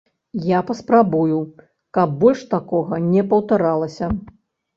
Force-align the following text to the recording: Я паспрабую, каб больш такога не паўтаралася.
Я 0.57 0.61
паспрабую, 0.69 1.37
каб 1.99 2.15
больш 2.25 2.41
такога 2.55 3.01
не 3.13 3.21
паўтаралася. 3.35 4.11